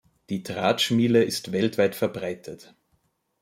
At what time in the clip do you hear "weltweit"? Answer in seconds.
1.51-1.93